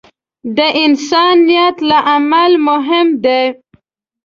د 0.57 0.59
انسان 0.83 1.33
نیت 1.47 1.77
له 1.89 1.97
عمل 2.11 2.51
مهم 2.67 3.07
دی. 3.23 3.43